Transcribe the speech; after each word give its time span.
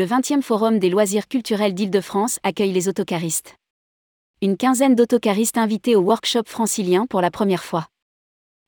le 0.00 0.06
20e 0.06 0.40
Forum 0.40 0.78
des 0.78 0.88
loisirs 0.88 1.28
culturels 1.28 1.74
d'Île-de-France 1.74 2.38
accueille 2.42 2.72
les 2.72 2.88
autocaristes. 2.88 3.56
Une 4.40 4.56
quinzaine 4.56 4.94
d'autocaristes 4.94 5.58
invités 5.58 5.94
au 5.94 6.00
workshop 6.00 6.44
francilien 6.46 7.04
pour 7.04 7.20
la 7.20 7.30
première 7.30 7.62
fois. 7.62 7.86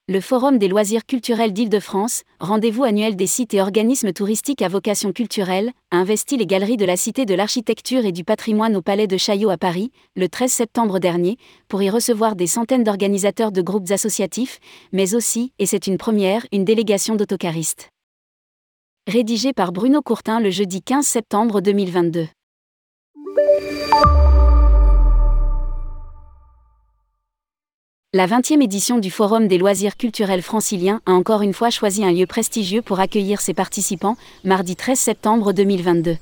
Le 0.09 0.21
Forum 0.21 0.59
des 0.59 0.69
loisirs 0.69 1.07
culturels 1.07 1.55
d'Île-de-France, 1.55 2.25
rendez-vous 2.39 2.85
annuel 2.85 3.17
des 3.17 3.27
sites 3.27 3.55
et 3.55 3.63
organismes 3.63 4.13
touristiques 4.13 4.61
à 4.61 4.69
vocation 4.69 5.15
culturelle, 5.15 5.73
a 5.91 5.97
investi 5.97 6.37
les 6.37 6.47
galeries 6.47 6.77
de 6.77 6.85
la 6.85 6.99
Cité 6.99 7.25
de 7.25 7.35
l'Architecture 7.35 8.05
et 8.05 8.13
du 8.13 8.25
Patrimoine 8.25 8.77
au 8.77 8.83
Palais 8.83 9.07
de 9.07 9.17
Chaillot 9.17 9.49
à 9.49 9.57
Paris, 9.57 9.91
le 10.17 10.29
13 10.29 10.53
septembre 10.53 10.99
dernier, 10.99 11.39
pour 11.67 11.83
y 11.83 11.89
recevoir 11.89 12.37
des 12.37 12.47
centaines 12.47 12.85
d'organisateurs 12.85 13.53
de 13.53 13.63
groupes 13.63 13.91
associatifs, 13.91 14.61
mais 14.93 15.15
aussi, 15.15 15.55
et 15.59 15.65
c'est 15.65 15.87
une 15.87 15.97
première, 15.97 16.47
une 16.53 16.67
délégation 16.67 17.15
d'autocaristes 17.15 17.89
rédigé 19.09 19.53
par 19.53 19.73
Bruno 19.73 20.01
Courtin 20.01 20.39
le 20.39 20.51
jeudi 20.51 20.81
15 20.81 21.05
septembre 21.05 21.61
2022. 21.61 22.29
La 28.15 28.27
20e 28.29 28.63
édition 28.63 28.99
du 28.99 29.11
Forum 29.11 29.49
des 29.49 29.59
loisirs 29.59 29.97
culturels 29.97 30.43
franciliens 30.43 31.01
a 31.07 31.13
encore 31.13 31.43
une 31.43 31.55
fois 31.55 31.71
choisi 31.71 32.05
un 32.05 32.13
lieu 32.13 32.27
prestigieux 32.27 32.83
pour 32.83 33.01
accueillir 33.01 33.41
ses 33.41 33.55
participants, 33.55 34.17
mardi 34.45 34.77
13 34.77 34.99
septembre 34.99 35.53
2022. 35.53 36.17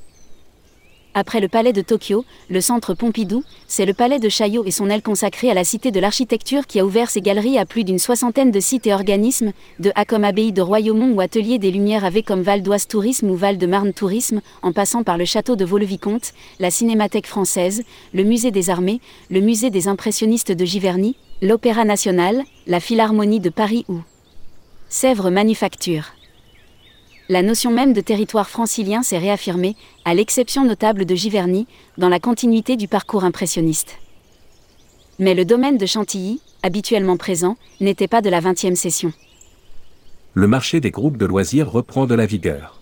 Après 1.12 1.41
le 1.41 1.48
palais 1.48 1.73
de 1.73 1.82
Tokyo, 1.82 2.24
le 2.48 2.60
centre 2.60 2.95
Pompidou, 2.95 3.42
c'est 3.66 3.84
le 3.84 3.95
palais 3.95 4.20
de 4.20 4.28
Chaillot 4.28 4.64
et 4.64 4.70
son 4.70 4.88
aile 4.88 5.02
consacrée 5.02 5.51
à 5.51 5.55
la 5.55 5.64
cité 5.64 5.91
de 5.91 5.98
l'architecture 5.98 6.68
qui 6.68 6.78
a 6.78 6.84
ouvert 6.84 7.10
ses 7.10 7.20
galeries 7.20 7.59
à 7.59 7.66
plus 7.66 7.82
d'une 7.82 7.98
soixantaine 7.98 8.52
de 8.52 8.60
sites 8.60 8.87
et 8.87 8.95
organismes, 8.95 9.51
de 9.80 9.91
A 9.96 10.04
comme 10.04 10.23
Abbaye 10.23 10.52
de 10.52 10.62
Royaumont 10.62 11.12
ou 11.12 11.20
Atelier 11.20 11.59
des 11.59 11.73
Lumières 11.73 12.04
avec 12.04 12.26
comme 12.26 12.43
Val 12.43 12.62
d'Oise 12.62 12.87
Tourisme 12.87 13.29
ou 13.29 13.34
Val 13.34 13.59
de 13.59 13.66
Marne 13.66 13.93
Tourisme, 13.93 14.40
en 14.62 14.73
passant 14.73 15.02
par 15.02 15.18
le 15.18 15.24
château 15.24 15.57
de 15.57 15.65
Vaux-le-Vicomte, 15.65 16.32
la 16.60 16.71
Cinémathèque 16.71 17.27
française, 17.27 17.82
le 18.15 18.23
musée 18.23 18.52
des 18.52 18.71
armées, 18.71 19.01
le 19.30 19.40
musée 19.40 19.71
des 19.71 19.88
impressionnistes 19.88 20.52
de 20.52 20.65
Giverny, 20.65 21.16
l'Opéra 21.43 21.84
national, 21.84 22.45
la 22.68 22.79
Philharmonie 22.79 23.40
de 23.40 23.51
Paris 23.51 23.84
ou 23.88 23.99
Sèvres 24.88 25.30
Manufacture 25.30 26.12
la 27.30 27.42
notion 27.42 27.70
même 27.70 27.92
de 27.92 28.00
territoire 28.00 28.50
francilien 28.50 29.04
s'est 29.04 29.16
réaffirmée, 29.16 29.76
à 30.04 30.14
l'exception 30.14 30.64
notable 30.64 31.04
de 31.04 31.14
Giverny, 31.14 31.68
dans 31.96 32.09
la 32.09 32.18
continuité 32.18 32.76
du 32.76 32.88
parcours 32.88 33.22
impressionniste. 33.22 33.98
Mais 35.20 35.34
le 35.34 35.45
domaine 35.45 35.78
de 35.78 35.87
Chantilly, 35.87 36.40
habituellement 36.64 37.16
présent, 37.16 37.56
n'était 37.80 38.09
pas 38.09 38.20
de 38.20 38.30
la 38.30 38.40
20e 38.40 38.74
session. 38.74 39.12
Le 40.34 40.48
marché 40.48 40.80
des 40.80 40.90
groupes 40.90 41.18
de 41.18 41.26
loisirs 41.26 41.70
reprend 41.70 42.06
de 42.06 42.16
la 42.16 42.26
vigueur. 42.26 42.80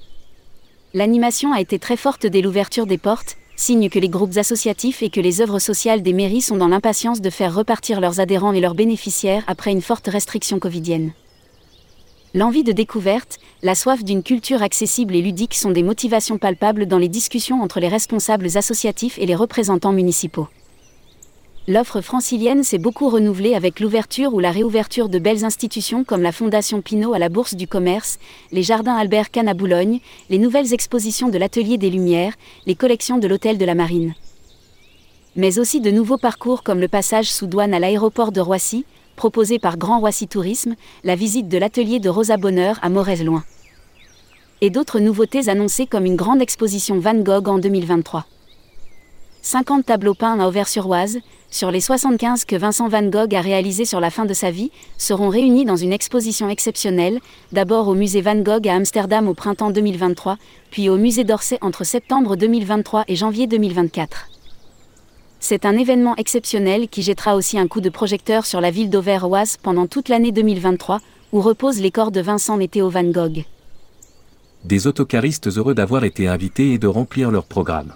L'animation 0.94 1.52
a 1.52 1.60
été 1.60 1.78
très 1.78 1.98
forte 1.98 2.24
dès 2.24 2.40
l'ouverture 2.40 2.86
des 2.86 2.96
portes, 2.96 3.36
signe 3.54 3.90
que 3.90 3.98
les 3.98 4.08
groupes 4.08 4.38
associatifs 4.38 5.02
et 5.02 5.10
que 5.10 5.20
les 5.20 5.42
œuvres 5.42 5.58
sociales 5.58 6.00
des 6.00 6.14
mairies 6.14 6.40
sont 6.40 6.56
dans 6.56 6.68
l'impatience 6.68 7.20
de 7.20 7.28
faire 7.28 7.54
repartir 7.54 8.00
leurs 8.00 8.18
adhérents 8.18 8.54
et 8.54 8.60
leurs 8.60 8.74
bénéficiaires 8.74 9.44
après 9.46 9.72
une 9.72 9.82
forte 9.82 10.06
restriction 10.06 10.58
covidienne. 10.58 11.12
L'envie 12.34 12.62
de 12.62 12.72
découverte, 12.72 13.38
la 13.62 13.74
soif 13.74 14.04
d'une 14.04 14.22
culture 14.22 14.62
accessible 14.62 15.16
et 15.16 15.22
ludique 15.22 15.54
sont 15.54 15.70
des 15.70 15.82
motivations 15.82 16.36
palpables 16.36 16.84
dans 16.84 16.98
les 16.98 17.08
discussions 17.08 17.62
entre 17.62 17.80
les 17.80 17.88
responsables 17.88 18.58
associatifs 18.58 19.18
et 19.18 19.24
les 19.24 19.34
représentants 19.34 19.92
municipaux. 19.92 20.46
L'offre 21.66 22.02
francilienne 22.02 22.64
s'est 22.64 22.78
beaucoup 22.78 23.08
renouvelée 23.08 23.54
avec 23.54 23.80
l'ouverture 23.80 24.34
ou 24.34 24.40
la 24.40 24.50
réouverture 24.50 25.08
de 25.08 25.18
belles 25.18 25.44
institutions 25.44 26.04
comme 26.04 26.22
la 26.22 26.32
Fondation 26.32 26.82
Pinault 26.82 27.14
à 27.14 27.18
la 27.18 27.30
Bourse 27.30 27.54
du 27.54 27.66
Commerce, 27.66 28.18
les 28.52 28.62
Jardins 28.62 28.96
Albert 28.96 29.30
Kahn 29.30 29.48
à 29.48 29.54
Boulogne, 29.54 30.00
les 30.28 30.38
nouvelles 30.38 30.74
expositions 30.74 31.30
de 31.30 31.38
l'Atelier 31.38 31.78
des 31.78 31.90
Lumières, 31.90 32.34
les 32.66 32.74
collections 32.74 33.18
de 33.18 33.26
l'Hôtel 33.26 33.56
de 33.56 33.64
la 33.64 33.74
Marine. 33.74 34.14
Mais 35.34 35.58
aussi 35.58 35.80
de 35.80 35.90
nouveaux 35.90 36.18
parcours 36.18 36.62
comme 36.62 36.80
le 36.80 36.88
passage 36.88 37.30
sous 37.30 37.46
douane 37.46 37.72
à 37.72 37.78
l'aéroport 37.78 38.32
de 38.32 38.40
Roissy, 38.40 38.84
proposé 39.18 39.58
par 39.58 39.76
Grand 39.76 39.98
Roissy 39.98 40.28
Tourisme, 40.28 40.76
la 41.02 41.16
visite 41.16 41.48
de 41.48 41.58
l'atelier 41.58 41.98
de 41.98 42.08
Rosa 42.08 42.36
Bonheur 42.36 42.78
à 42.82 42.88
Morez-Loin. 42.88 43.42
Et 44.62 44.70
d'autres 44.70 45.00
nouveautés 45.00 45.50
annoncées 45.50 45.86
comme 45.86 46.06
une 46.06 46.16
grande 46.16 46.40
exposition 46.40 47.00
Van 47.00 47.16
Gogh 47.16 47.48
en 47.48 47.58
2023. 47.58 48.24
50 49.42 49.86
tableaux 49.86 50.14
peints 50.14 50.38
à 50.38 50.46
Auvers-sur-Oise, 50.46 51.18
sur 51.50 51.70
les 51.70 51.80
75 51.80 52.44
que 52.44 52.54
Vincent 52.54 52.88
Van 52.88 53.02
Gogh 53.02 53.34
a 53.34 53.40
réalisés 53.40 53.84
sur 53.84 53.98
la 53.98 54.10
fin 54.10 54.24
de 54.24 54.34
sa 54.34 54.50
vie, 54.50 54.70
seront 54.98 55.30
réunis 55.30 55.64
dans 55.64 55.76
une 55.76 55.92
exposition 55.92 56.48
exceptionnelle, 56.48 57.18
d'abord 57.52 57.88
au 57.88 57.94
musée 57.94 58.20
Van 58.20 58.36
Gogh 58.36 58.68
à 58.68 58.74
Amsterdam 58.74 59.26
au 59.26 59.34
printemps 59.34 59.70
2023, 59.70 60.36
puis 60.70 60.88
au 60.88 60.96
musée 60.96 61.24
d'Orsay 61.24 61.58
entre 61.60 61.84
septembre 61.84 62.36
2023 62.36 63.04
et 63.08 63.16
janvier 63.16 63.48
2024. 63.48 64.37
C'est 65.40 65.64
un 65.64 65.76
événement 65.76 66.16
exceptionnel 66.16 66.88
qui 66.88 67.02
jettera 67.02 67.36
aussi 67.36 67.58
un 67.58 67.68
coup 67.68 67.80
de 67.80 67.90
projecteur 67.90 68.44
sur 68.44 68.60
la 68.60 68.70
ville 68.70 68.90
d'Auvergne 68.90 69.44
pendant 69.62 69.86
toute 69.86 70.08
l'année 70.08 70.32
2023, 70.32 70.98
où 71.32 71.40
reposent 71.40 71.80
les 71.80 71.90
corps 71.90 72.10
de 72.10 72.20
Vincent 72.20 72.58
et 72.58 72.68
Théo 72.68 72.90
Van 72.90 73.04
Gogh. 73.04 73.44
Des 74.64 74.86
autocaristes 74.86 75.46
heureux 75.56 75.74
d'avoir 75.74 76.04
été 76.04 76.26
invités 76.26 76.72
et 76.72 76.78
de 76.78 76.88
remplir 76.88 77.30
leur 77.30 77.44
programme. 77.44 77.94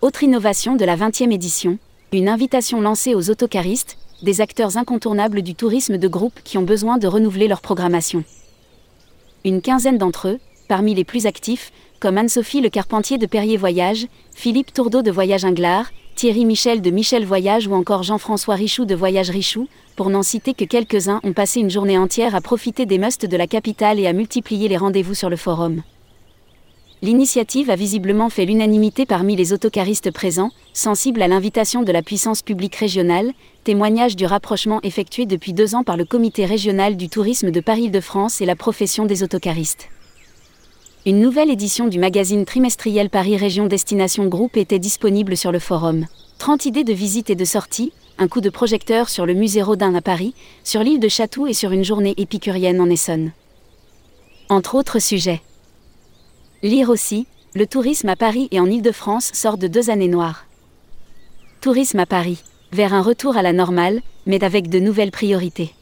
Autre 0.00 0.22
innovation 0.22 0.76
de 0.76 0.84
la 0.84 0.96
20e 0.96 1.32
édition, 1.32 1.78
une 2.12 2.28
invitation 2.28 2.80
lancée 2.80 3.14
aux 3.14 3.28
autocaristes, 3.28 3.98
des 4.22 4.40
acteurs 4.40 4.78
incontournables 4.78 5.42
du 5.42 5.54
tourisme 5.54 5.98
de 5.98 6.08
groupe 6.08 6.40
qui 6.44 6.56
ont 6.56 6.62
besoin 6.62 6.96
de 6.96 7.06
renouveler 7.06 7.48
leur 7.48 7.60
programmation. 7.60 8.24
Une 9.44 9.60
quinzaine 9.60 9.98
d'entre 9.98 10.28
eux, 10.28 10.38
parmi 10.66 10.94
les 10.94 11.04
plus 11.04 11.26
actifs, 11.26 11.72
comme 12.00 12.16
Anne-Sophie 12.16 12.60
Le 12.60 12.70
Carpentier 12.70 13.18
de 13.18 13.26
Perrier 13.26 13.56
Voyage, 13.56 14.06
Philippe 14.34 14.72
Tourdeau 14.72 15.02
de 15.02 15.10
Voyage 15.10 15.44
Inglard, 15.44 15.90
Thierry 16.18 16.44
Michel 16.46 16.82
de 16.82 16.90
Michel 16.90 17.24
Voyage 17.24 17.68
ou 17.68 17.74
encore 17.74 18.02
Jean-François 18.02 18.56
Richoux 18.56 18.84
de 18.84 18.96
Voyage 18.96 19.30
Richoux, 19.30 19.68
pour 19.94 20.10
n'en 20.10 20.24
citer 20.24 20.52
que 20.52 20.64
quelques-uns, 20.64 21.20
ont 21.22 21.32
passé 21.32 21.60
une 21.60 21.70
journée 21.70 21.96
entière 21.96 22.34
à 22.34 22.40
profiter 22.40 22.86
des 22.86 22.98
musts 22.98 23.24
de 23.24 23.36
la 23.36 23.46
capitale 23.46 24.00
et 24.00 24.08
à 24.08 24.12
multiplier 24.12 24.66
les 24.66 24.76
rendez-vous 24.76 25.14
sur 25.14 25.30
le 25.30 25.36
forum. 25.36 25.80
L'initiative 27.02 27.70
a 27.70 27.76
visiblement 27.76 28.30
fait 28.30 28.46
l'unanimité 28.46 29.06
parmi 29.06 29.36
les 29.36 29.52
autocaristes 29.52 30.10
présents, 30.10 30.50
sensibles 30.72 31.22
à 31.22 31.28
l'invitation 31.28 31.82
de 31.82 31.92
la 31.92 32.02
puissance 32.02 32.42
publique 32.42 32.74
régionale, 32.74 33.30
témoignage 33.62 34.16
du 34.16 34.26
rapprochement 34.26 34.80
effectué 34.82 35.24
depuis 35.24 35.52
deux 35.52 35.76
ans 35.76 35.84
par 35.84 35.96
le 35.96 36.04
Comité 36.04 36.46
régional 36.46 36.96
du 36.96 37.08
tourisme 37.08 37.52
de 37.52 37.60
Paris-de-France 37.60 38.40
et 38.40 38.44
la 38.44 38.56
profession 38.56 39.06
des 39.06 39.22
autocaristes. 39.22 39.88
Une 41.08 41.22
nouvelle 41.22 41.48
édition 41.48 41.88
du 41.88 41.98
magazine 41.98 42.44
trimestriel 42.44 43.08
Paris 43.08 43.38
Région 43.38 43.64
Destination 43.64 44.26
Groupe 44.26 44.58
était 44.58 44.78
disponible 44.78 45.38
sur 45.38 45.52
le 45.52 45.58
forum. 45.58 46.04
30 46.36 46.66
idées 46.66 46.84
de 46.84 46.92
visites 46.92 47.30
et 47.30 47.34
de 47.34 47.46
sorties, 47.46 47.94
un 48.18 48.28
coup 48.28 48.42
de 48.42 48.50
projecteur 48.50 49.08
sur 49.08 49.24
le 49.24 49.32
musée 49.32 49.62
Rodin 49.62 49.94
à 49.94 50.02
Paris, 50.02 50.34
sur 50.64 50.82
l'île 50.82 51.00
de 51.00 51.08
Chatou 51.08 51.46
et 51.46 51.54
sur 51.54 51.72
une 51.72 51.82
journée 51.82 52.12
épicurienne 52.18 52.78
en 52.78 52.90
Essonne. 52.90 53.32
Entre 54.50 54.74
autres 54.74 54.98
sujets. 54.98 55.40
Lire 56.62 56.90
aussi, 56.90 57.26
le 57.54 57.66
tourisme 57.66 58.10
à 58.10 58.16
Paris 58.16 58.48
et 58.50 58.60
en 58.60 58.66
Île-de-France 58.66 59.30
sort 59.32 59.56
de 59.56 59.66
deux 59.66 59.88
années 59.88 60.08
noires. 60.08 60.44
Tourisme 61.62 62.00
à 62.00 62.04
Paris, 62.04 62.42
vers 62.70 62.92
un 62.92 63.00
retour 63.00 63.38
à 63.38 63.40
la 63.40 63.54
normale, 63.54 64.02
mais 64.26 64.44
avec 64.44 64.68
de 64.68 64.78
nouvelles 64.78 65.10
priorités. 65.10 65.72